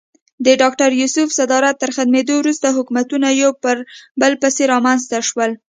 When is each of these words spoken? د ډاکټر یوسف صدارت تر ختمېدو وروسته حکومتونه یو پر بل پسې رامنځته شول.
د 0.45 0.47
ډاکټر 0.61 0.89
یوسف 1.01 1.27
صدارت 1.37 1.75
تر 1.81 1.89
ختمېدو 1.95 2.33
وروسته 2.37 2.67
حکومتونه 2.77 3.27
یو 3.41 3.51
پر 3.63 3.75
بل 4.21 4.33
پسې 4.41 4.63
رامنځته 4.73 5.17
شول. 5.29 5.51